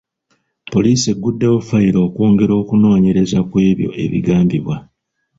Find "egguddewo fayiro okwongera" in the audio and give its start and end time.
1.13-2.53